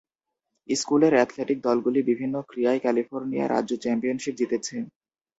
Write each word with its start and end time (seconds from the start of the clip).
স্কুলের 0.69 1.13
অ্যাথলেটিক 1.15 1.57
দলগুলি 1.63 2.01
বিভিন্ন 2.09 2.35
ক্রীড়ায় 2.49 2.83
ক্যালিফোর্নিয়া 2.83 3.45
রাজ্য 3.47 3.71
চ্যাম্পিয়নশিপ 3.83 4.33
জিতেছে। 4.37 4.75